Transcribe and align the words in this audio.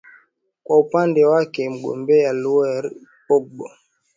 kwa 0.63 0.79
upande 0.79 1.25
wake 1.25 1.69
mgombea 1.69 2.33
lauren 2.33 2.91
bagbo 3.29 3.69